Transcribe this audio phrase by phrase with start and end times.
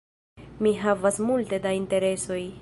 [0.67, 2.41] Mi havas multe da interesoj.